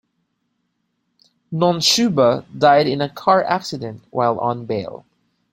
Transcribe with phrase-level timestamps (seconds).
[1.53, 5.05] Nonxuba died in a car accident while on bail.